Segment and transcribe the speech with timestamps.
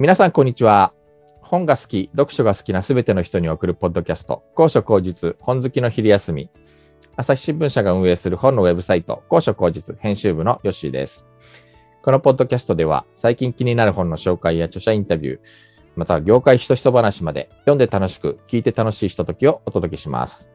[0.00, 0.92] 皆さん、こんにちは。
[1.40, 6.50] 本が好き、読書が好きなすべての人に送るポッドキャスト、高所高実、本好きの昼休み。
[7.16, 11.26] 朝日新聞社が運営する本のウェブサイト、高所高実編集部のヨッシーです。
[12.04, 15.40] このポッドキャストでは、最近気になる本の紹介や著者インタビュー、
[15.96, 20.48] または業界ひそひそ話まで、読んで楽しく、聞いて楽しいひとときをお届けします。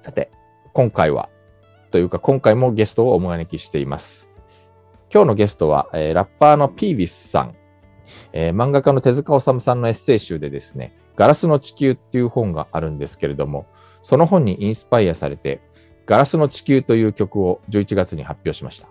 [0.00, 0.32] さて、
[0.72, 1.28] 今回は、
[1.92, 4.28] というか今回もゲストをお招きしています。
[5.08, 7.54] 今日のゲストは、えーラッパーのピービスさん、
[8.32, 13.66] えー漫画家の手塚治虫さんのエッセイ集でですね、ガラスの地球っていう本があるんですけれども、
[14.02, 15.60] その本にインスパイアされて、
[16.06, 18.88] ガラスの地球という曲を11月に発表しました。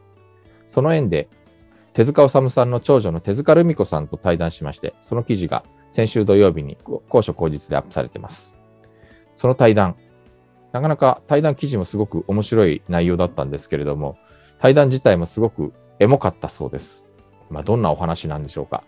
[0.67, 1.29] その縁で、
[1.93, 8.53] 手塚治虫さんの長女の手塚ルミ子さんと対談しまして、その記事が先週土曜日に高所高実でアップされています。
[9.35, 9.95] その対談、
[10.73, 14.17] なかなか対談記事もすごく面白い内容だったんですけれども、
[14.59, 17.03] 対談自体もすごくエモかったそうです。
[17.49, 18.83] まあ、どんなお話なんでしょうか。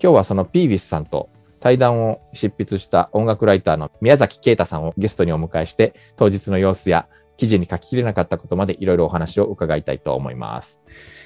[0.00, 1.28] 今日はそのピービスさんと
[1.60, 10.80] 対談を執筆した音楽ライターの宮崎啓太さんをゲストにお迎えして、当日の様子や記事に書ききれなかったことまでいろいろお話を伺いたいと思います。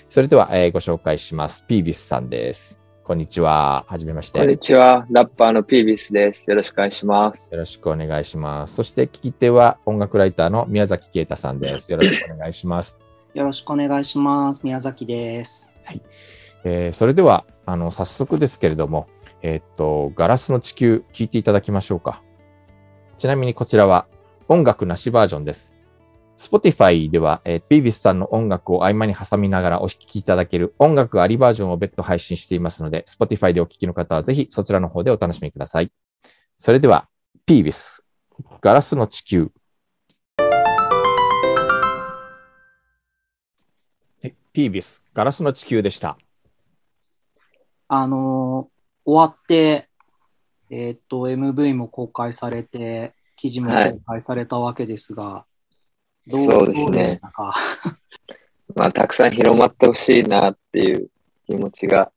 [0.09, 1.65] それでは、えーご紹介します。
[1.67, 2.81] ピービスさんです。
[3.05, 3.85] こんにちは。
[3.89, 4.39] はじめまして。
[4.39, 5.07] こんにちは。
[5.11, 6.49] ラッパーのピービスです。
[6.51, 7.53] よろしくお願いします。
[7.53, 8.75] よろしくお願いします。
[8.75, 11.93] そして聞き手は音楽ライターの宮崎啓太さんです。
[11.93, 12.97] よろしくお願いします。
[13.35, 14.63] よろしくお願いします。
[14.65, 15.71] 宮崎です。
[16.65, 19.09] えーそれでは、あの、早速ですけれども、
[19.43, 22.23] えーっと、ガラスの地球、聞いていただきましょうか。
[23.19, 24.07] ちなみにこちらは
[24.49, 25.75] 音楽なしバージョンです。
[26.39, 35.93] Spotify では、えー、ビービスさんの音楽を合間に挟みながらお聴きいただける音楽ありバージョンを別途配信していますので、Spotify でお聴きの方はぜひそちらの方でお楽しみください。
[36.57, 37.09] それでは、
[37.47, 38.05] ピービス、
[38.61, 39.51] ガラスの地球。
[44.53, 46.19] ピービス、ガラスの地球でした。
[47.95, 48.73] あのー
[49.05, 49.89] 終わって、
[50.71, 55.45] えーっと、MV も公開されて、記事も公開されたわけですが、
[56.27, 57.03] どそうですね。
[57.03, 57.55] どでしたか？
[58.77, 61.11] まあ、たくさん広まってほしいなっていう
[61.47, 62.11] 気持ちが、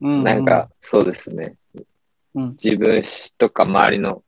[0.00, 1.56] うんなんか、そうですね。
[2.34, 2.50] うん。
[2.52, 3.02] 自分
[3.36, 4.22] とか周りの、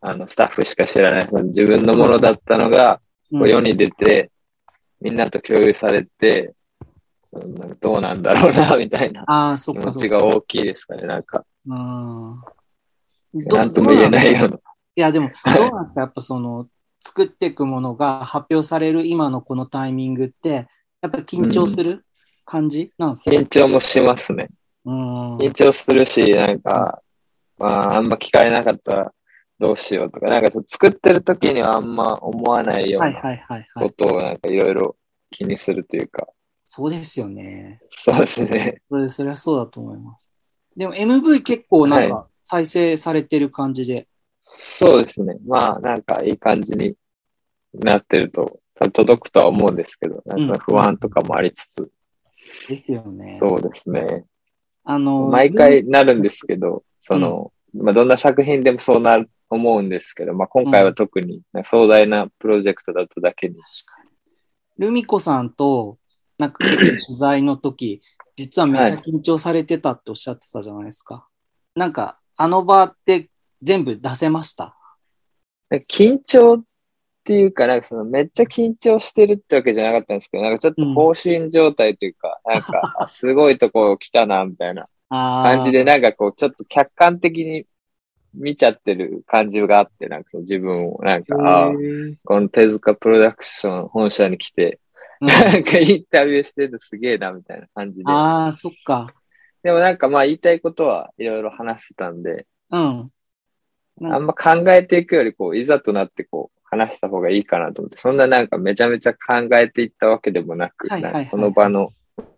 [0.00, 3.00] あの、スタッフしか知らない、その自分のものだったのが、
[3.30, 3.48] うん。
[3.48, 4.32] 世に出て、
[5.00, 6.54] みんなと共有されて、
[7.80, 10.16] どうなんだろうな、みたいなああ、そ気っかそっか。
[10.16, 11.06] 持ちが大きいですかね。
[11.06, 12.40] なんか、うん。
[13.32, 14.58] なんとも言えないような。
[14.94, 16.68] いや、でも、どうなんですかやっぱその、
[17.00, 20.68] 作っていくものが発表される今のこのタイミングって、
[21.00, 22.04] やっぱ緊張する
[22.44, 24.48] 感じなんですか、緊張もしますね。
[24.84, 25.36] うん。
[25.38, 27.02] 緊張するし、なんか、
[27.56, 29.12] まあ、あんま聞かれなかったら
[29.58, 33.88] どうしようとか、なんかそう作ってる時にはあんま思わないようなはいはいはいはい。
[33.88, 34.96] ことをなんかいろいろ
[35.30, 36.26] 気にするというか、
[36.74, 37.82] そうですよね。
[37.90, 38.80] そうですね。
[38.88, 40.30] それ、それはそうだと思います。
[40.74, 44.08] でも MV 結構なんか再生されてる感じで。
[44.44, 45.36] そうですね。
[45.46, 46.94] まあ、なんかいい感じに
[47.74, 48.60] なってると、
[48.94, 51.90] 届くとは思うんですけど、なんか不安とかもありつつ、
[52.70, 53.34] ですよね。
[53.34, 54.24] そうですね。
[54.82, 63.56] あの、毎回なるんですけど、その、まあ、どんな作品でもそうなる、思うんですけど、まあ、今回は特に壮大なプロジェクトだっただけに、
[64.78, 65.98] ルミ子さんと、
[66.42, 68.02] なんか結構取材の時、
[68.34, 71.28] 実はめっちゃ緊張されてたっておっしゃってたじゃないですか。
[71.76, 73.30] なんか、あの場って
[73.62, 74.76] 全部出せました？
[75.88, 76.62] 緊張っ
[77.22, 85.84] ていうか、なんかそのめっちゃ緊張してるってわけじゃなかったんですけど、なんかちょっと放心状態というか、なんか、あすごいとこ来たな、みたいなあ感じで、ね。
[85.84, 87.66] なんかこう、ちょっと客観的に
[88.34, 91.72] 見ちゃってる感じがあって、なんかその自分を、なんか、ああ、
[92.24, 94.81] この手塚プロダクション本社に来て、うん
[95.26, 98.04] なんかインタビューしてるとすげえな、みたいな感じで。
[98.06, 99.12] ああ、そっか。
[99.62, 103.10] でもなんかまあ言いたいことはいろいろ話してたんで、うん。
[104.04, 111.90] あんま考えていくより、こう、いざとなってこう、話した方がいいかなと思って、そんななんかめちゃめちゃ考えていったわけでもなく、はいはいはいなんかその場の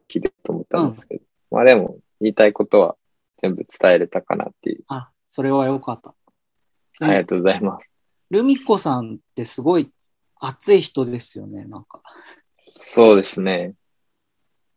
[0.09, 2.97] 気でと思ったんですけど、まあでも、言いたいことは
[3.41, 4.85] 全部伝えれたかなっていう。
[4.89, 6.15] あ、それはよかった。
[7.01, 7.95] ありがとうございます。
[8.31, 9.91] ルミ子さんってすごい
[10.41, 12.03] 熱い人ですよね、なんか。
[12.67, 13.75] そうですね。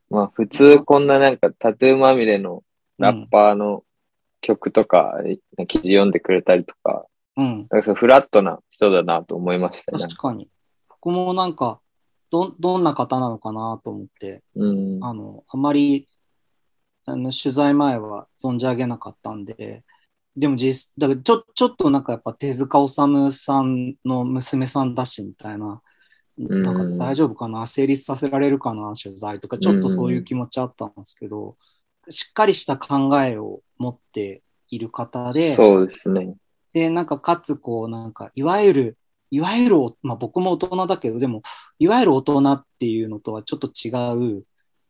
[0.10, 2.64] まあ普通こんななんかタトゥーまみれの
[2.98, 3.84] ラッパーの
[4.42, 5.16] 曲とか、
[5.68, 7.06] 記事読んでくれたりとか、
[7.36, 7.46] うん。
[7.46, 10.04] なんかそうフラットな人だなと思いましたね。
[10.04, 10.50] 確かに。
[10.90, 11.80] 僕もなんか、
[12.30, 15.04] ど、どんな方なのかなと思って、うん。
[15.04, 16.08] あの、あまり、
[17.06, 19.84] あの、取材前は存じ上げなかったんで、
[20.36, 25.82] でも実、だからちょ、ちょっとなんかやっぱ手塚治虫さんの娘さんだしみたいな、ん
[26.38, 27.66] なんか大丈夫かな？
[27.66, 28.94] 成立させられるかな？
[29.02, 31.58] 取材とか、ちょっとそういう気持ちあったんですけど、
[32.10, 36.36] しっかりした考えを持っている方で、そうですね。
[36.74, 38.98] で、なんかかつこう、なんかいわゆる、
[39.32, 41.42] いわゆる、まあ僕も大人だけど、でも、
[41.80, 43.90] いわゆる大人っていうのとはちょっと違
[44.38, 44.44] う、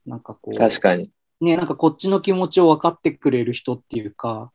[0.05, 1.09] なんかこう、確かに。
[1.39, 4.51] ね、なんかこっちの気持ちを分かってくれる人っていうか、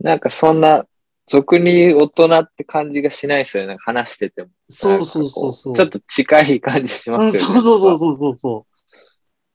[0.00, 0.86] なんかそんな、
[1.26, 3.76] 俗に大人って感じがしないですよね。
[3.80, 4.50] 話してても。
[4.68, 5.74] そうそうそうそう。
[5.74, 7.54] ちょっと近い感じしますよね。
[7.56, 8.66] うん、そうそうそうそうそ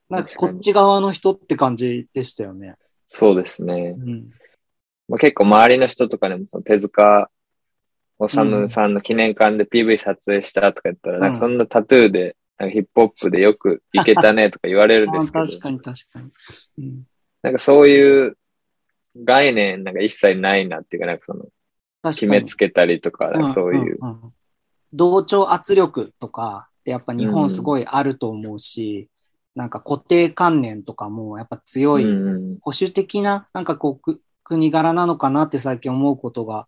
[0.10, 0.14] う。
[0.14, 2.76] なんかこっち側の人って感じでしたよね。
[3.06, 3.96] そうですね。
[3.98, 4.30] うん。
[5.08, 7.30] まあ、結構周りの人とかでもその手塚
[8.28, 16.30] 治虫さんの記念館で PV 撮影したとか言ったら、うんなんかそんなタトゥーで、なんかヒップホップでよくいけたねとか言われるんあですけど、確かに確かに。
[16.80, 17.04] うん、
[17.42, 18.38] なんかそういう
[19.24, 21.52] 概念なんか一切ないなっていうか、なんかその確
[22.04, 24.06] 決めつけたりとか、かそういう。
[24.06, 24.08] ん。
[24.08, 24.34] んん
[24.92, 29.08] 同調圧力とかってやっぱ日本すごいあると思うし、
[29.56, 32.58] なんか固定観念とかもやっぱ強い、うん。
[32.62, 36.66] 保守的ななんかこうく国柄なのかなって最近思うことが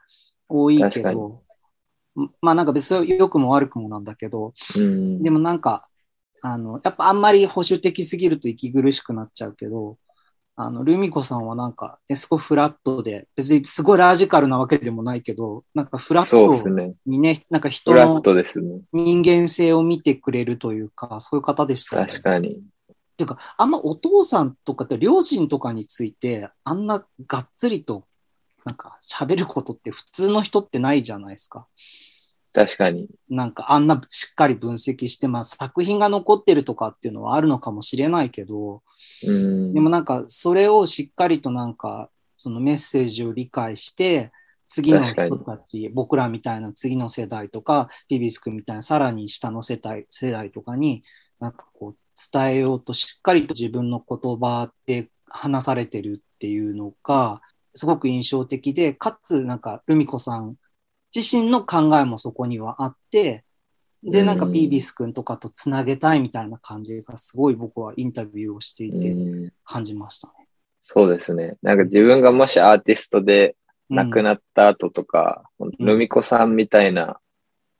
[0.47, 1.41] 多いけど、
[2.41, 5.23] まあなんか別に良くも悪くもなんだけど、うん。
[5.23, 5.87] でもなんか、
[6.43, 9.97] あの、やっぱあんまり保守的すぎると息苦しくなっちゃうけど、
[10.55, 16.93] あの、ルミ子さんはなんか、ねすごいフラットで、別にすごいラジカルなわけでもないけど、なんかフラットそうですね。
[17.05, 18.21] にね、なんか人の。
[18.91, 22.07] 人間性を見てくれるというか、そういう方でしたね。
[22.07, 22.49] 確かに。
[22.49, 22.53] っ
[23.17, 28.05] ていうか、あんまお父さんとかって両親とかについて、あんながっつりと、
[28.65, 31.67] なんか喋ることって普通の人ってないじゃないですか。
[32.53, 33.07] 確かに。
[33.29, 38.83] なんかあんなしっかり分析して、まあ作品が残ってるとかっていうのはあるのかもしれないけど、
[39.23, 39.73] うん。
[39.73, 44.31] でもなんかそれをしっかりとなんかそのメッセージを理解して、
[44.67, 51.03] 次の人たち、僕らみたいな次の世代とか、ビビス君みたいなさらに下の世代世代とかに、
[51.39, 51.95] なんかこう
[52.31, 57.41] 伝えようとしっかりと自分の言葉で話されてるっていうのが、
[57.75, 60.55] すごく印象的で、かつなんかルミ子さん
[61.13, 63.43] 自身の考えもそこにはあって、
[64.03, 70.33] で、なんかうんビービス君とかとつなげたいみたいな感じがすごい僕はインタビューをしていてうん感じましたね。
[70.81, 71.55] そうですね。
[71.61, 73.55] なんか自分がもしアーティストで
[73.89, 75.43] 亡くななった後とか、
[75.79, 77.19] ルミ子さんみたいな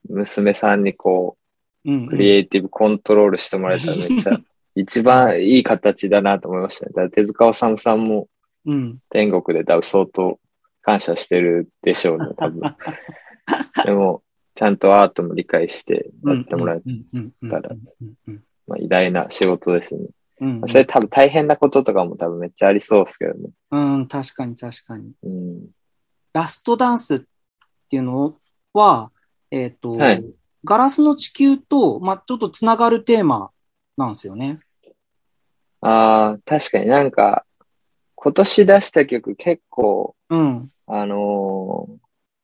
[0.07, 1.37] 娘さんにこ
[1.83, 4.39] うんう、クリエイティブコントロールしてもらえたらめっちゃ
[4.75, 6.91] 一番いい形だなと思いましたね。
[6.93, 8.27] だから手塚治虫さんも
[9.09, 10.39] 天国で多分相当
[10.81, 12.61] 感謝してるでしょうね、多分。
[13.85, 14.23] でも、
[14.55, 16.81] ちゃんとアートも理解してやってもらえ
[17.49, 17.69] たら
[18.67, 20.01] まあ、偉大な仕事ですね。
[20.39, 23.49] うんそれ多分大変なこととかも多分めっちゃありそうですけどね。
[23.69, 25.11] うん、確かに確かに。
[25.21, 25.67] うん。
[26.33, 27.19] ラストダンスっ
[27.89, 28.35] ていうの
[28.73, 29.11] は、
[29.51, 30.25] えっ、と、はい
[30.63, 33.49] ガラスの地球と、まあ、ちょっとつながるテーマ
[33.97, 34.59] なんですよね。
[35.81, 37.45] ああ、確かになんか、
[38.15, 40.71] 今年出した曲結構、うん。
[40.87, 42.00] あのー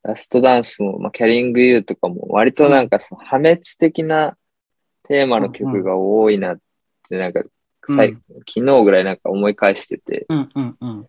[0.07, 4.37] ラストダンスも、まあ、キャリングユーとかも、割となんかその破滅的な
[5.03, 6.57] テーマの曲が多いなっ
[7.09, 7.47] て、なんか、うん
[7.89, 11.07] 昨日ぐらいなんか思い返してて、うんうんうん。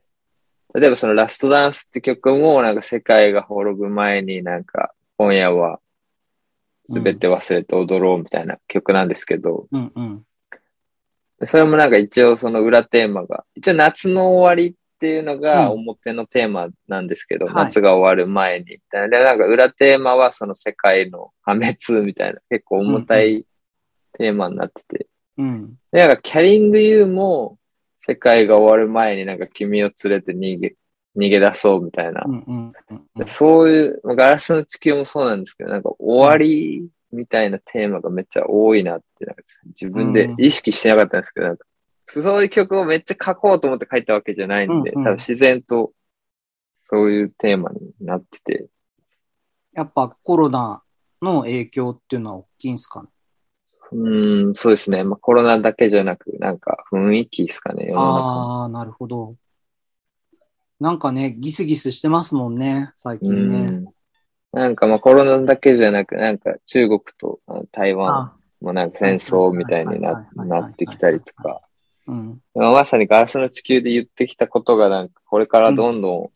[0.74, 5.80] 例えばそのラストダンスって曲も、なんか世界が滅ぶ前になんか、今夜は
[6.88, 10.22] 全て忘れて踊ろうみたいな曲なんですけど、うんうん。
[11.40, 19.08] でそれもなんか一応その裏テーマが、一応夏の終わりっていうのがうん表のテーマなんですけど、はい夏が終わる前にみたいな。
[19.08, 23.44] で、なんか裏テーマはその世界の破滅みたいな、結構重たい
[24.12, 25.06] テーマになってて。
[25.38, 25.74] うん。
[25.92, 27.58] で、なんかキャリングユーも
[28.00, 30.74] 世界が終わる前になんか君を連れて逃げ、
[31.16, 32.24] 逃げ出そうみたいな
[33.26, 41.64] そういう、まあガラスの地球もそうなんですけど、なんか終わりみたいなテーマがめっちゃ多いなって、なんか自分で意識してなかったんですけど、なんか
[42.10, 45.92] そういう曲をめっちゃ書こうと思って書いたわけじゃないんで、うんうん多分自然と
[46.90, 48.66] そういうテーマになってて、
[49.74, 50.82] やっぱコロナ
[51.20, 53.08] の影響っていうのは大きいんですかね？
[53.92, 55.04] うーん、そうですね。
[55.04, 57.92] まあコロナだけじゃなく、なんか雰囲気ですかね。
[57.94, 59.36] ああ、なるほど。
[60.80, 63.58] なんかね、ギスギスしてますもんね、最う近ね。
[63.64, 63.84] ん。
[64.52, 71.60] なんかまあコロナだけじゃなく、なんか中国と台湾あもなんか戦争みたいになってきたりとか、
[72.08, 72.40] うん。
[72.54, 76.32] まさにガラスの地球で言ってきたことがなんかこれからどんど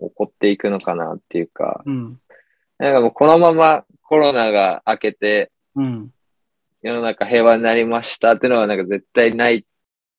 [0.00, 2.20] ん起こっていくのかなっていうか、うん。
[2.78, 6.10] なんかもうこのままコロナが明けてうん。
[6.82, 9.64] 世の中平和になりましたっていうのはなんか絶対ない、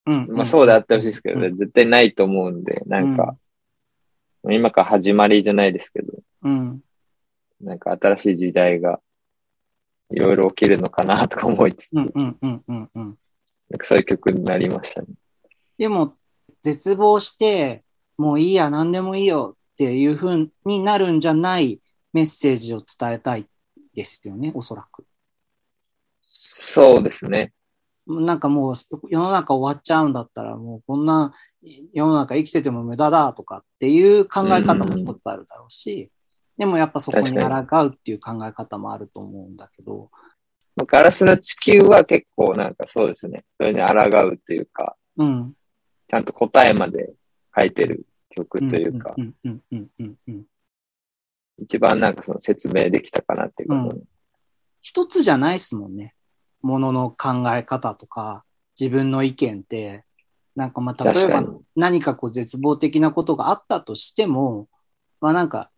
[0.06, 0.28] うん。
[0.30, 3.36] まあそうであってほしいですけどね、うん絶対ないと思うんで、なんか、
[4.50, 6.82] 今から始まりじゃないですけど、うん。
[7.62, 9.00] なんか新しい時代が
[10.12, 12.12] いろいろ起きるのかなとか思いつつ、うん。
[12.14, 12.38] うん。
[12.68, 12.90] うん。
[12.96, 13.18] うん。
[13.74, 13.78] うん。
[13.78, 15.08] なんかそういう曲になりましたね。
[15.78, 16.16] でも、
[16.62, 17.84] 絶望して、
[18.18, 21.82] もういいや、何でもいいよっていう風になるんじゃない
[22.14, 23.48] メッセージを伝えたい
[23.94, 25.06] ですよね、おそらく。
[26.22, 27.54] そうですね。
[28.06, 28.76] なんかもう
[29.10, 31.34] 世の中終わっちゃうんだったら、もうこんな
[31.94, 36.12] 世の中生きてても無駄だとかっていう考え方も一つあるだろうし、
[36.58, 40.10] でもやっぱそこに抗うっていう考え方もあると思うんだけど。
[40.76, 43.44] ガラスの地球は結構なんかそうですね。
[43.58, 45.54] それに抗うというか、うん。
[46.08, 47.14] ちゃんと答えまで
[47.56, 49.16] 書いてる曲というか。
[51.60, 54.04] 一番なんかその説明できたかなっていうか、うん
[54.86, 56.14] 一つじゃないですもんね。
[56.62, 58.44] ものの考え方とか、
[58.80, 60.04] 自分の意見って、
[60.56, 61.44] なんかまあ、例えば
[61.76, 64.68] 何かこう絶望的なことがあったとしても、
[65.22, 65.72] まあなんか、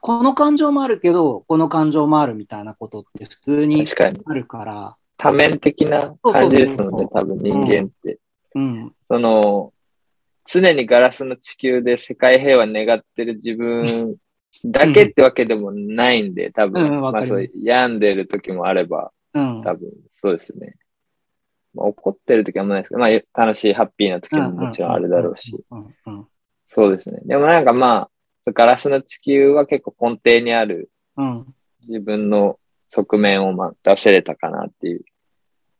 [0.00, 3.86] この感情もあるけど、この感情もあるみたいなことって普通に
[4.24, 8.18] あるから、多面的な感じですので、多分人間って。
[8.54, 9.72] うん、その、
[10.46, 14.16] 常にガラスの地球で世界平和願ってる自分
[14.64, 19.62] だけってわけでもないんで、多うん分、わかるまあそう、病んでる時もあれば、うん。
[19.62, 20.74] 多分、そうですね。
[21.74, 26.26] まあ、怒ってる時はあんまないですけど、まあ楽しい、ハッピーな時ももちろんあるだろうし、うんうん。
[26.66, 27.20] そうですね。
[27.24, 28.10] でもなんかまあ、
[28.52, 31.54] ガラスの地球は結構根底にあるうん。
[31.88, 35.04] 自分の側面をまあ出せれたかなっていう。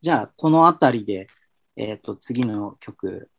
[0.00, 1.27] じゃあ、このあたりで、
[1.77, 3.31] えっ、と、次の曲、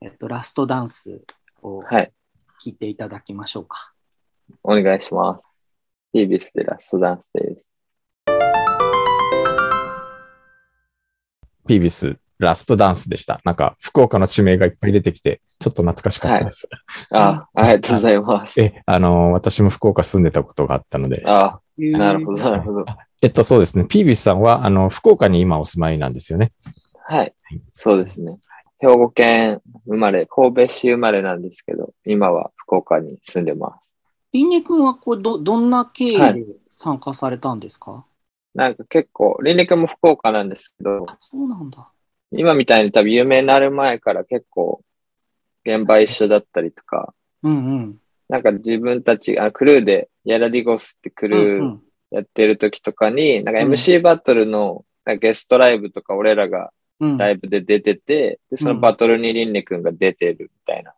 [0.00, 1.22] えっ、と、ラストダンス
[1.62, 2.12] をはい。
[2.60, 3.92] 聴いていただきましょうか。
[4.62, 5.60] お願いします。
[6.12, 7.72] イービスでラストダンスです。
[11.66, 13.40] ピービス、ラストダンスでした。
[13.44, 16.68] なんか、福岡の地名がいっぱい出てきて、ちょっと懐かしかったです。
[17.10, 18.60] あ、ありがとうございます。
[18.60, 21.22] え、あのー私も福岡住んでたことがあったので。
[21.26, 22.84] あ、なるほど、なるほど。
[23.22, 23.84] えっと、そうですね。
[23.84, 26.52] ピービスさんは、あの、福岡に今お住まいなんですよね。
[27.06, 27.34] はい。
[27.74, 28.38] そうですね。
[28.80, 33.90] 兵庫県生まれ、神戸市生まれなんですけど、今は福岡に住んでます。
[34.32, 38.04] リンネ君はこうど、どんな経緯はで参加されたんですか、
[38.54, 41.88] なんか結構、リンネ君も福岡なんですけど、あそうなんだ。
[42.36, 44.82] 今みたいに多分有名になる前から結構、
[45.64, 47.98] 現場一緒だったりとか、うんうん。
[48.28, 57.18] なんか自分たち、あクルーでヤラディゴスってクうんルーうんやってる時とかに、なんかうん MC バトルのなんかゲストライブとか俺らがうん。
[57.18, 60.94] ライブで出てて、で、そのバトルにリンネ君が出てるみたいな。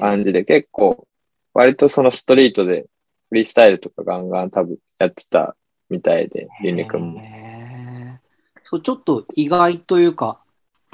[0.00, 1.06] 感じで、結構、
[1.52, 2.86] 割とそのストリートで
[3.28, 5.56] フリースタイルとかガンガン多分やってた
[5.90, 7.20] みたいで、リンネ君も。
[8.64, 10.40] そう、ちょっと意外というか、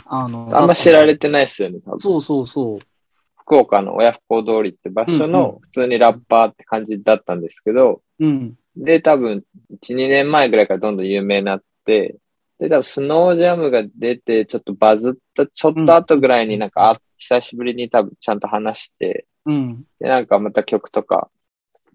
[0.07, 2.01] あの、あんま知られてないですよね、多分。
[2.01, 2.79] そうそうそう。
[3.37, 8.55] 福岡の親不孝通りって場所うんうんの普通にラッパーって感じだったんですけど、うん。
[8.77, 12.17] で、多分、1、2年前ぐらいからどんどん有名になって、
[12.59, 19.85] で、多分、スノージャムが出て、ちょっとバズった、ちょっと後ぐらいになんか、あ久しぶりに多分ちゃんと話して、うん。
[19.99, 21.29] で、なんかまた曲とか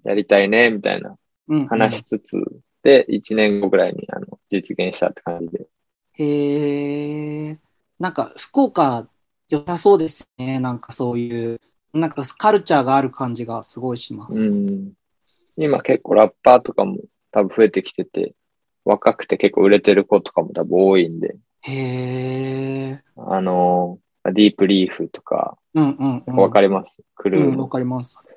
[0.04, 1.16] やりたいね、みたいな
[1.48, 1.68] うん。
[1.68, 2.38] 話しつつ、
[2.84, 5.68] で、1年後ぐらいにあの実現したって感じで。
[6.14, 7.60] へえ。
[8.00, 9.08] なんか、福岡
[9.50, 10.60] 良さそうですね。
[10.60, 11.62] なんかそういう、
[11.94, 14.40] なんかカルチャーがある感じがすごいします。
[14.40, 14.94] うん。
[15.58, 16.98] 今結構ラッパーとかも
[17.32, 18.34] 多分増えてきてて、
[18.84, 23.04] 若くて結構売れてる子とかも多分多いんで、へえ。
[23.18, 26.36] あのー、ディープリーフとか、うんうん、うん。
[26.36, 27.02] わかります？
[27.16, 28.28] クルーうん、のわかります。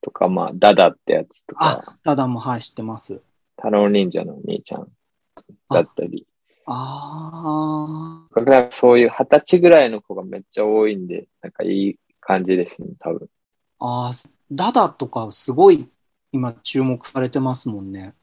[0.00, 3.22] とか、まあ、ダダってやつとか、ただもはい、知ってます。
[3.56, 4.88] 太郎忍者の兄ちゃん
[5.70, 6.26] だったり、
[6.66, 13.28] あなんかそういう二十歳ぐらいの子がめっちゃ多いんで、なんかいい感じですね、多分。
[13.78, 14.06] あ。
[14.06, 14.12] ああ、
[14.50, 15.88] ダダとかすごい
[16.32, 18.14] 今注目されてますもんね。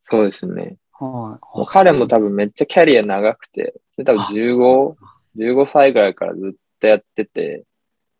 [0.00, 0.76] そうですね。
[0.92, 1.56] はい。
[1.56, 4.94] もう彼も多分めっちゃキャリア長くて、それ多分15、
[5.36, 7.64] 15歳ぐらいからずっとやってて、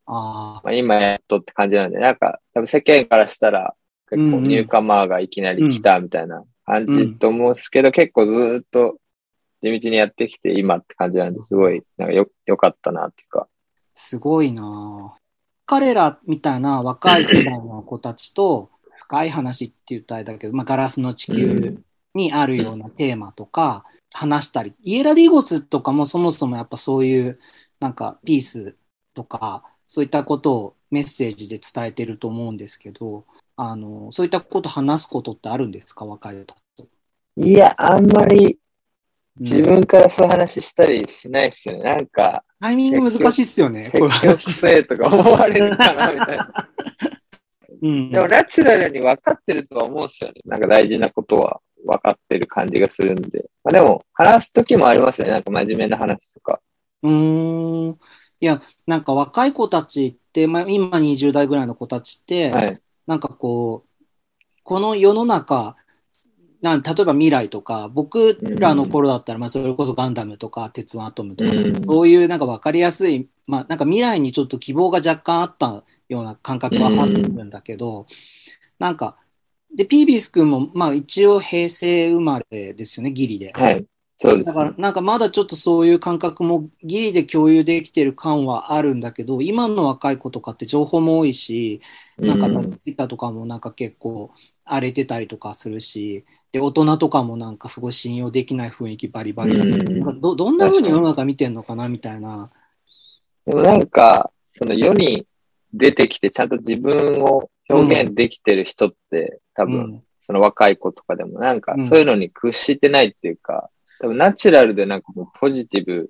[0.07, 3.75] あまあ、今やっとって感じなんで、なんか多分世間からしたら
[4.09, 8.99] 結構ニューカマーがいきなり来たみたいな感じと思うんですけど、結構ずっと
[9.63, 13.49] 地道にやってきて今って感じなんで、すごいなんかよ良かったなっていうか。
[13.95, 15.27] すごいなぁ
[15.65, 21.83] 彼らみたいな若い世代の子たちと深い話って言ったらだけど、まあ、ガラスの地球
[22.15, 27.41] にあるようなテーマとか話したり、イエラディゴスとかもそもそもやっぱそういう
[27.81, 28.77] なんかピース
[29.13, 33.25] とかそういったことをメッセージで伝えてると思うんですけど、
[33.57, 36.05] あの、そういったこと話すことってあるんですか？
[36.05, 36.87] 若い人と。
[37.37, 38.57] いや、あんまりうん
[39.39, 41.83] 自分からそう話したりしないっすよね。
[41.83, 43.85] なんか、タイミング難しいっすよね。
[43.85, 46.71] 積極性とか思われるかなみたいな。
[47.83, 50.41] うんでも、ナチュラルに分かってるとは思うんですよね。
[50.47, 53.51] なんか大事なことは分かってる感じがするんで。
[53.63, 55.33] まあ、でも、話すときもありますよね。
[55.35, 56.63] なんか真面目な話とか。
[57.03, 57.99] うーん。
[58.41, 62.81] いや、なんか若い子たちって、まあ、今20代ぐらいの子たちって、はい。
[63.07, 64.07] なんかこう、
[64.63, 65.77] この世の中、
[66.61, 78.07] なん例えば未来とか、僕らの頃だったら、まあそれこそガンダムとか、鉄腕アトムとか、うんそういうなんか分かりやすい、まあなんか未来にちょっと希望が若干あったような感覚はあるんだけど、
[78.79, 79.17] なんか、
[79.75, 83.53] で、ピービス君も、まあ一応平成生まれですよね、ギリで。
[83.53, 83.87] はい。
[84.19, 84.77] そうですだからね。
[84.79, 91.81] なんかまだちょっとそういう感覚もギリで共有できてる感はあるんだけど、今の若い子とかって情報も多いし、
[92.17, 94.31] なんかうんツイッターとかもなんか結構
[94.65, 102.51] 荒れてたりとかするし、で、大人とかもなんかすごい信用できない雰囲気バリバリだうんどどんな風に世の中見てんのかなみたいな。
[103.45, 105.27] でもなんか、その世に
[105.75, 110.03] 出てきてちゃんと自分を表現できてる人って、多分、うん。
[110.23, 113.71] その若い子とかでもなんかうんそういうのに屈してないっていうか、
[114.01, 116.09] 多分ナチュラルでなんかもうポジティブ。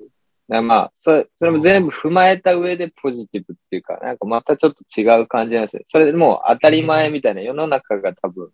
[0.49, 5.83] なまあ、それ、それも全部踏まえた上でポジティブっていうか、なんかまたちょっと違う感じなんですよ。
[5.87, 8.51] それでもう当たり前みたいな世の中が多分、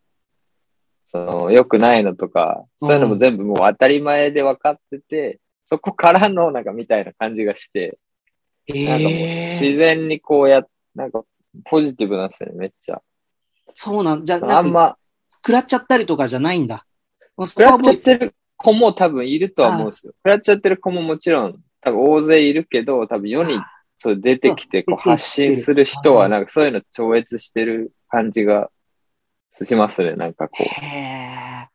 [1.05, 7.99] その良くないのとか、そういうのも全部もう当たり前で分かってて、そこからのなんかみたいな感じがして、
[8.69, 11.25] なんかもうえー、自然にこうやっ、なんか
[11.65, 13.03] ポジティブなんですよね、めっちゃ。
[13.75, 14.97] そうなん、じゃあ、あんま、
[15.29, 16.87] 食らっちゃったりとかじゃないんだ。
[17.39, 20.13] 食らっちゃってる子も多分いるとは思うんですよ。
[20.19, 23.59] 食らっちゃってる子ももちろん多分大勢いるけど、多分世に
[23.99, 28.71] そう出てきてこう発信する人はなんかそういうの超越してる感じが
[29.63, 30.15] しますね。
[30.15, 31.69] なんかこへえ。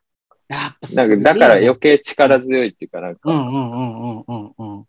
[0.48, 0.94] やっぱう。
[0.94, 3.30] なんかだから余計力強いっていうかなんか。
[3.30, 4.84] うんうんうんうんうんうん。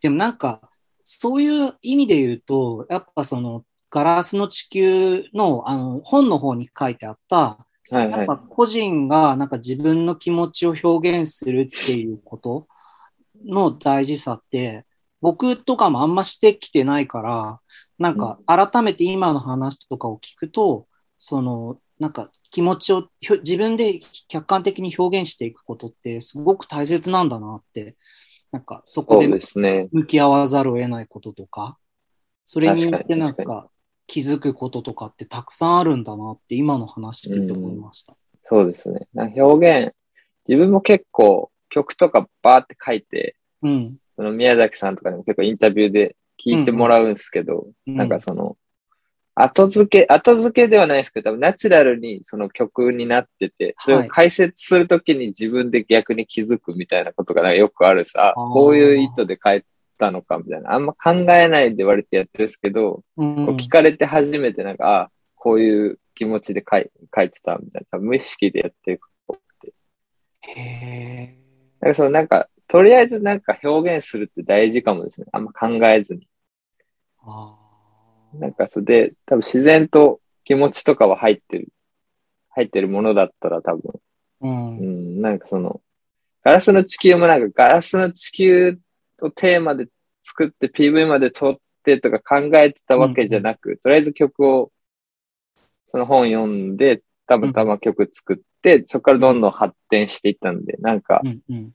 [0.00, 0.60] でもなんか、
[1.02, 8.36] そういう意味で言うと、やっぱその、ガラスの地球のあの本の方に書いてあった、はいはいやっぱ。
[8.36, 12.66] 個人がなんか自分の気持ちを表現するっていうこと
[13.44, 14.84] の大事さって、
[15.20, 17.60] 僕とかもあんましてきてないから、
[17.98, 23.08] なんか改めて今の話とかを聞くと、その、なんか気持ちを
[23.42, 27.96] 自分で客観的に表現していくことってすごく大切なんだなって、
[28.52, 29.28] なんかそこで。
[29.92, 31.78] 向き合わざるを得ないこととか、
[32.44, 33.70] それによってなんか
[34.06, 38.16] 気づくこととかってたくさんあるんだなって今の話聞いて思いました。
[38.44, 39.08] そうですね。
[39.14, 39.94] 表現、
[40.48, 43.96] 自分も結構曲とかバーって書いて、うん。
[44.16, 48.56] その宮崎さんとかにも結構インタビューで聞いてもらうんですけど、うんなんかその、
[49.34, 59.62] 後付け、後付けではないですけど、多分ナチュラルにその曲になってて、それを解説するときに自分で逆に気づくみたいなことがよくあるさ、こういう意図で書い
[59.96, 60.72] たのかみたいな。
[60.72, 67.98] あんま考えないで割とやってるんですけど、うんこう聞かれて初めてなんか、あこういう気持ちで書い書いてたみたいな。
[67.98, 69.74] 無意識でやってることって。
[70.40, 71.38] へえ。
[71.80, 75.26] なんかそのなんか、とりあえずなんか表現するって大事かもですね。
[75.32, 76.26] あんま考えずに。
[77.20, 77.56] あ
[78.34, 81.68] なんかそれで、多分自然と気持ちとかは入ってる、
[82.50, 84.48] 入ってるものだったら多分、ーう。
[84.48, 85.80] うんん、なんかその、
[86.42, 88.78] ガラスの地球もなんかガラスの地球
[89.22, 89.88] をテーマで
[90.22, 94.72] 作って PV まで撮ってとか考えてたわけじゃなく、とりあえず曲を、
[95.86, 101.72] その本読んで、たまたま曲作って、そこからどんどん発展していったんで、なんか、うんうん。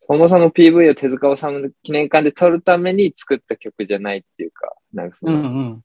[0.00, 5.84] そもそも PV を手塚治虫の記念館で撮るために作った曲じゃないっていうか、なんかその、うんうん。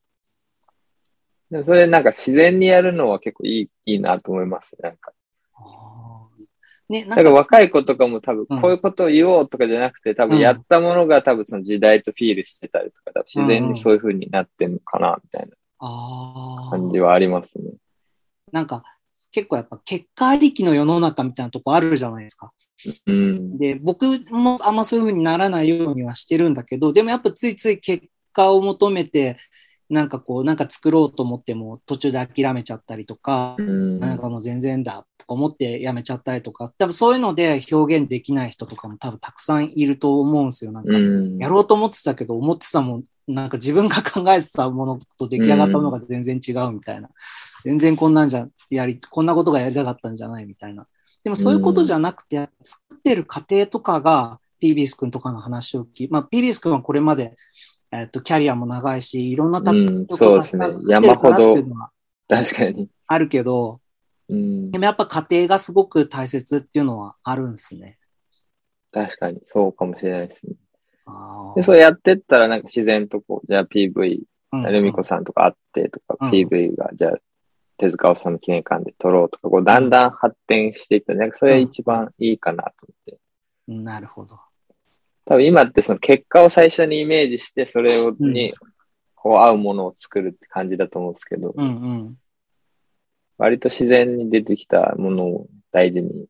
[1.50, 4.76] でもそれなんか自然にやるのは結構いい、いいなと思います。
[4.80, 5.12] なんか。
[7.02, 7.66] ね、だから若い。
[7.66, 15.48] い子とかも多分うんこういうことを言おうとかじゃなくて、多分やったものが多分その時代とフィールしてたりとか、多分自然にそういう風になってんのかな、みたい。
[15.48, 17.72] な感じはありますね。
[18.52, 18.82] なんか、
[19.32, 22.52] 結構やっぱ結果ありきの世の中みたいなとこあるじゃないですか。
[23.06, 23.58] うん。
[23.58, 29.36] で、僕もあんまそういう風にならないようにはしてるんだけど、でもやっぱついつい結果を求めて、
[29.90, 34.00] なんかこう、なんか作ろうと思っても途中で諦めちゃったりとかう、ん。
[34.00, 40.72] なんかもう全然だとか思ってやめちゃったりとか、多分そういうので表現できない人とかも多分たくさんいると思うんですよ。
[40.72, 41.38] なんか、うん。
[41.38, 47.08] やろうと思ってたけど、思ってたもん、なんか自分が考えてたものと出来上がったものが全然違うみたいな。
[47.64, 50.86] 全然こんなんじゃ、やり、こんなことがやりたかったんじゃないみたいな。
[51.22, 57.36] でもそういうことじゃなくて、作ってる過程とかが、ピービース君とかの話を聞き、まあ、ピービース君はこれまで、
[57.94, 60.66] えっと、キャリアも長いし、いろんな作うん、そうですね。
[60.88, 61.56] 山ほど、
[62.28, 62.88] 確かに。
[63.06, 63.80] あるけど、
[64.28, 64.80] うんで。
[64.80, 67.96] もやっぱ家庭がすごく大切っていうのはあるんですね。
[68.90, 70.54] 確かに、そうかもしれないですね。
[71.06, 77.18] あーで、そうやってったらなんか自然とこう、じゃあ PV、うんルミ子さんとか会ってとか、うん PV が、じゃあ、
[77.76, 81.14] 手塚治虫記念館で撮ろうとか、こう、だんだん発展していった。
[81.14, 83.18] なんか、それが一番いいかなと思って。
[83.68, 84.38] なるほど。
[85.24, 88.52] 多分今ってその結果を最初にイメージして、それをに、
[89.14, 92.16] こう合うものを作るって感じだと思うんですけど、うんうん。
[93.38, 96.26] 割と自然に出てきたものを大事に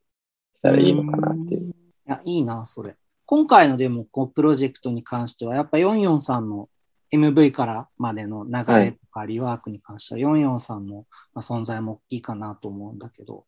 [0.55, 1.71] したらいいのかなっていう。
[1.71, 1.75] い
[2.07, 2.97] や、いいな、それ。
[3.27, 6.69] 今回のでも、こう、プロジェクトに関しては、やっぱ44さんの
[7.13, 13.45] MV からまでの流れとかリワークに関しては、44さんのまあ存在も大きいかなと思うんだけど。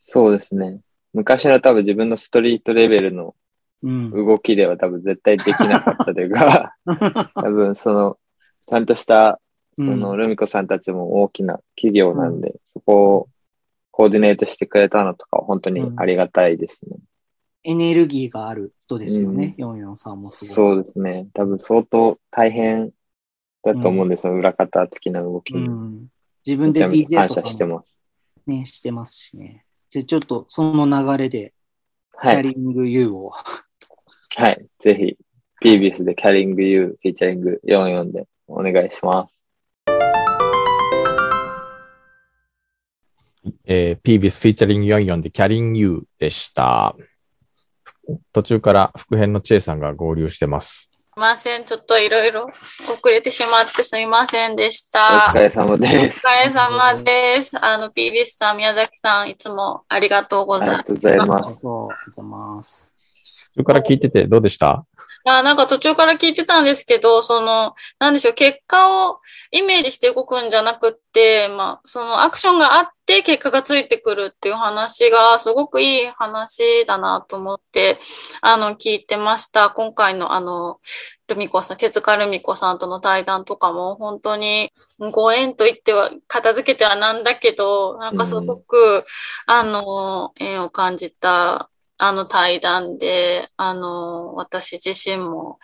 [0.00, 0.80] そうですね。
[1.14, 3.34] 昔の多分自分のストリートレベルのうん。
[3.82, 6.74] 動きでは多分絶対できなかったというか、
[7.34, 8.18] 多分その、
[8.66, 9.40] ちゃんとした、
[9.76, 13.28] その、うんルミコさんたちも大きな企業なんで、そこを
[13.90, 16.96] コーディネートしてくれたのとかは本当にありがたいですね。
[17.64, 20.54] エネルギーがある人ですよね、44さんもすごい。
[20.54, 21.28] そうですね。
[21.32, 22.90] 多分相当大変
[23.62, 25.66] だと思うんですよ、裏方的な動きに。
[25.66, 26.06] うん。
[26.44, 28.00] 自分で DJ ゃ感謝してます。
[28.46, 29.64] ね、してますしね。
[29.88, 31.52] じゃあちょっとその流れで、
[32.20, 32.36] キはい。
[32.38, 33.32] ャリング U を。
[34.36, 34.66] はい。
[34.78, 35.16] ぜひ、
[35.62, 39.42] PBS で Carrying You フィーチャリング44でお願いします。
[43.64, 46.96] えー、PBS フィーチャリング44で Carrying You でした。
[48.32, 50.90] 途中から副編のチェイさんが合流してます。
[51.14, 51.64] すいません。
[51.64, 55.32] ちょっといろいろ遅れてしまってすみませんでしおた。
[55.32, 56.26] 疲れ様おです。
[56.26, 57.52] 疲れ様です。
[57.62, 60.78] あの、PBS さん、宮崎さん、いつもありがとうごあざいます。
[60.78, 61.60] りがとうございます。
[61.60, 62.24] そう、ありがとうござい
[62.56, 62.94] ます。
[63.54, 64.84] 途中から聞いててどうでした？
[65.24, 69.20] いや、なんか途中から聞いてたんですけど、その、なんでしょう、結果を
[69.52, 77.98] イメージして動くんじゃなくって、まあ、そのアクションがあって結果がついてくるっていう話がすごくいい話だなと思って、
[78.40, 79.70] あの、聞いてました。
[79.70, 80.80] 今回のあの、
[81.28, 84.72] ルミ子さん、手塚ルミ子さんとの対談とかも本当に
[85.12, 89.04] ご縁と言っては片付けてはなんだけど、なんかすごく、
[89.46, 91.70] あの、縁を感じた
[92.04, 95.60] あの対談で、あの、私自身も、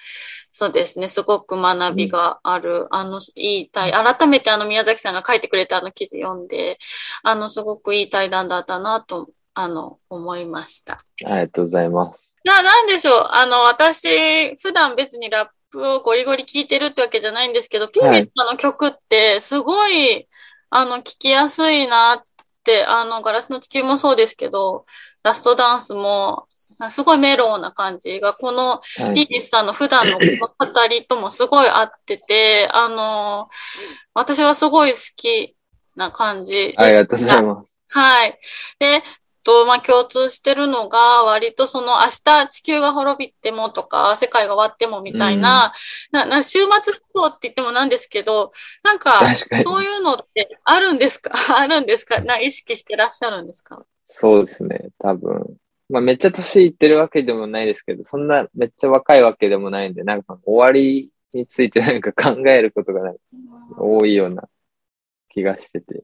[0.52, 6.78] そうですね、すごく学びがある、あの、いい対、改めてあの宮崎さんが書いてくれたあの記事読んで、
[7.24, 10.94] あの、すごくいい対談だったなと、あの、思いました。
[10.94, 12.36] ありがとうございます。
[12.44, 13.26] な、なんでしょう。
[13.30, 20.28] あの、私、普段別にラップをゴリゴリ聴いてるってわけじゃないんですけど、ピーミスさんの曲って、すごい、
[20.70, 22.24] あの、聴きやすいなっ
[22.62, 24.86] て、あの、ガラスの地球もそうですけど、
[25.22, 26.46] ラストダンスも、
[26.90, 28.78] すごいメロウな感じが、この、は
[29.10, 29.14] い。
[29.14, 30.24] ピーミスさんの普段の語
[30.88, 33.48] りともすごい合ってて、あの、
[34.14, 35.56] 私はすごい好き
[35.96, 36.80] な感じです。
[36.80, 37.76] ありがとうございます。
[37.88, 38.38] はい。
[38.78, 39.02] で、
[39.44, 45.72] と、まあ、共通してるのが、割とその明日地球が滅びてもとか、世界が終わってもみたいな、
[46.12, 48.52] な、な、週末服装って言ってもなんですけど、
[48.84, 49.22] なんか
[49.64, 51.32] そういうのってあるんですか？
[51.58, 52.20] あるんですか？
[52.20, 53.82] な、意識してらっしゃるんですか？
[54.08, 54.88] そうですね。
[54.98, 55.56] 多分。
[55.88, 63.20] まあめっちゃ年いってるわけでもないですけど、そんなめっちゃ若いわけでもないんで、なんか終わりについてなんか 考えることがなんか
[63.78, 64.48] 多いような
[65.28, 66.02] 気がしてて。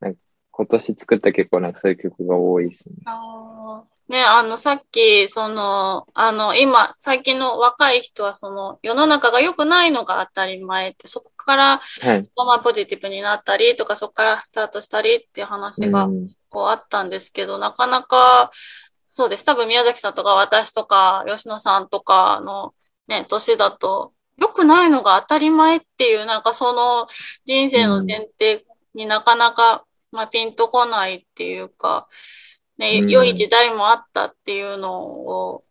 [0.00, 2.94] なんか今年作った結構なんかそういう曲が多いですね。
[3.06, 12.22] あーね、あの、さっき、その、あの、今、最近の若い人は、その、世の中が良くないのが当たり前って、そこから、はい。
[12.34, 18.50] まあ、ポジティブになったりとか、そこからスタートしたりっていう話が、うんこうあったんですけど、なかなか、
[19.08, 19.44] そうです。
[19.44, 22.74] 多分宮崎さんとか私とか吉野さんとかの
[23.08, 27.08] ね、年だと、良くないのが当たり前っていう、なんかその
[27.44, 32.06] 人生の前提になかなか、まあ、ピンとこないっていうか、
[32.76, 35.64] ね、うん良い時代もあったっていうのを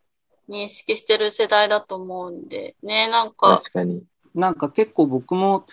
[0.48, 4.02] 認識してる世代だと思うんで、ね、なんか、確かに。
[4.34, 5.64] なんか結構僕も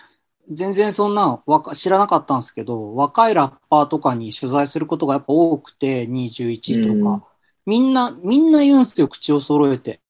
[0.50, 1.42] 全然そんな
[1.74, 7.22] 知らなかったんですけど、若いラッパーとかに取材することがやっぱ多くて、21とか、うん
[7.66, 10.00] みんな、みんな言うんすよ、口を揃えて。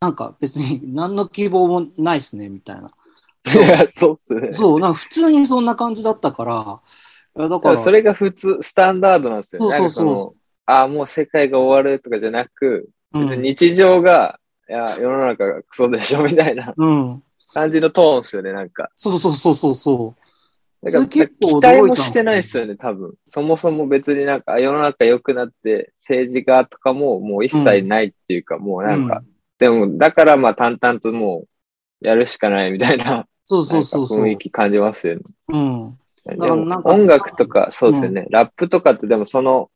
[0.00, 2.90] なんか別に 何の希望もないっすね、みたいな。
[3.88, 4.52] そうっすね。
[4.52, 6.80] そう、なんか普通にそんな感じだったから、
[7.36, 9.62] だだから、それが普通、スタンダードなんですよ。
[9.62, 10.34] そうそうそうなんかその、
[10.66, 17.22] ああ、もう世界が終わるとかじゃなく、うん、日常が、いや、世の中がクソでしょみたいなうん。
[17.52, 18.90] 感じのトーンですよね、なんか。
[18.96, 20.22] そうそうそうそうそう。
[20.84, 23.14] だから結構期待もしてないですよね、多分。
[23.26, 31.44] そもそも別になんか世の中良くなって政治家とかももう一切ないっていうか、もうなんか、うんでもだからまあ淡々とも
[32.00, 35.22] うやるしかないみたいな、そうそうそう雰囲気感じますよね。
[35.50, 35.98] うん。
[36.24, 39.70] なんかも音楽とか、そうですよね、ラップとかってでもその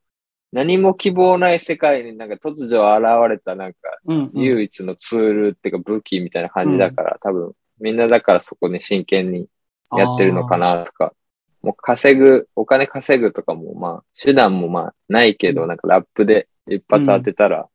[0.51, 4.43] 何も希望ない世界になんか突如現れたなんかうん、うん。
[4.43, 9.49] 唯一のツールっていうか武器みたいな感じだから、多分みんなだからそこに真剣に
[9.97, 11.13] やってるのかなとか、
[11.63, 17.69] もう稼ぐ、お金稼ぐとかもまあ手段もまあないけど、うんなんかラップで一発当てたら。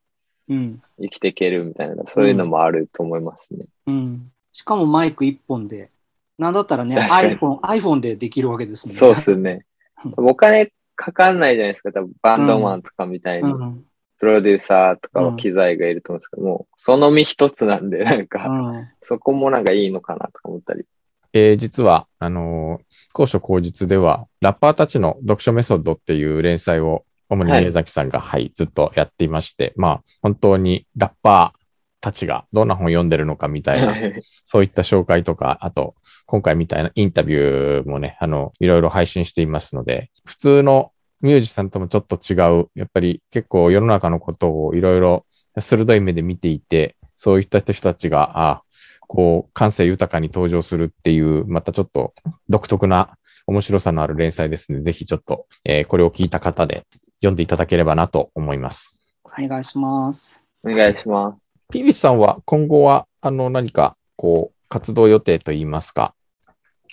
[1.00, 3.66] 生きていけるみたいな、そういうのもあると思いますね。
[3.88, 4.32] うん。
[4.52, 5.92] しかもマイク一本で、
[6.38, 8.98] なんだったらね、iPhone、iPhone でできるわけですもんね。
[8.98, 9.66] そうっすね
[10.04, 10.30] うん。
[10.30, 13.50] お金かかんないじゃないですか、多分バンドマンとかみたいに。
[13.50, 13.86] うん。
[14.22, 18.92] プロデューサーとかうんは機材がいると思うんですけども、その身一つなんで、 なんうか、ん。
[19.02, 20.86] そこもなんかいいのかなとか思ったり。
[21.34, 31.60] えー実は、あのー高所口実では、ラッパーたちの読書メソッドっていう連載を、主にはい宮崎さんが、はい、ずっとやっていまして、まあ、本当にラッパー
[32.00, 33.96] たちがどんな本読んでるのかみたいな、
[34.46, 35.96] そういった紹介とか、あと、
[36.28, 45.26] 今回みたいなインタビューもね、あの、いろいろ配信していますので、普通のミュージシャンともちょっと違う、やっぱり結構世の中のことをいろいろ
[45.60, 48.64] 鋭い目で見ていて、そういった人たちが、あ
[49.08, 52.14] こう、感性豊かに登場するっていう、またちょっと
[52.50, 56.86] 独特な面白さのある連載ですので、ぜひちょっと、えーこれを聞いた方で
[57.20, 58.98] 読んでいただければなと思います。
[59.24, 60.46] お願いします。
[60.64, 61.38] お願いします。
[61.70, 66.16] ピービスさんは今後は、あの、何か、こう、活動予定といいますか、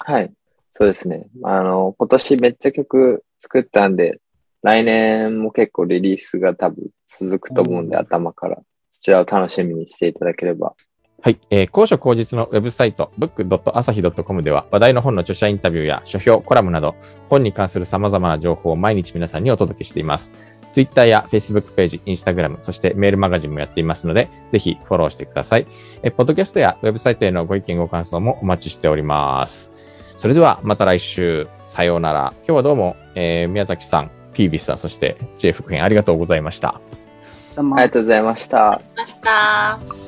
[0.04, 0.32] はい。
[0.72, 1.26] そうですね。
[1.44, 4.20] あの、今年めっちゃ曲作ったんで、
[4.62, 8.58] 来年も結構リリースが多分続くと思うんで、うん頭から。
[8.90, 10.74] そちらを楽しみにしていただければ。
[11.20, 11.38] はい。
[11.50, 16.94] えー、高所口実のウェブサイト、book.asahi.com では話題の本の著者インタビューや書評、コラムなど、
[17.28, 20.30] 本に関する様々な情報を毎日皆さんにお届けしています。
[20.72, 25.66] Twitter や Facebook ページ、Instagram、そしてメールマガジンもやっていますので、ぜひフォローしてください。
[26.02, 29.72] えー、ポッドキャストやウェブサイトへのご意見ご感想もお待ちしております。
[30.16, 32.32] それではまた来週、さようなら。
[32.38, 36.68] 今日はどうも、えー宮崎さん、ピービスさん、そして J 副編ありがとうございました。
[36.70, 38.82] ありがとうございますありがとうございました。
[38.96, 40.07] ました。